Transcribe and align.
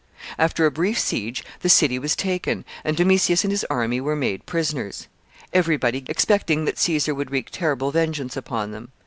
]After 0.49 0.65
a 0.65 0.71
brief 0.71 0.97
siege 0.97 1.43
the 1.59 1.69
city 1.69 1.99
was 1.99 2.15
taken, 2.15 2.65
and 2.83 2.97
Domitius 2.97 3.43
and 3.43 3.51
his 3.51 3.63
army 3.69 4.01
were 4.01 4.15
made 4.15 4.47
prisoners. 4.47 5.07
Every 5.53 5.77
body 5.77 5.99
gave 6.01 6.07
them 6.07 6.07
up 6.07 6.07
for 6.07 6.13
lost, 6.13 6.17
expecting 6.19 6.65
that 6.65 6.77
Caesar 6.79 7.13
would 7.13 7.29
wreak 7.29 7.49
terrible 7.51 7.91
vengeance 7.91 8.35
upon 8.35 8.71
them. 8.71 8.91